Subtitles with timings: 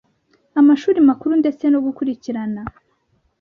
[0.59, 2.61] amashuri makuru ndetse no gukurikirana